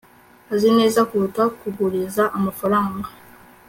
[0.53, 3.07] azi neza kuruta kuguriza amafaranga